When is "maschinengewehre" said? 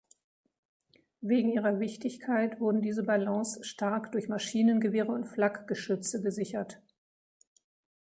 4.29-5.11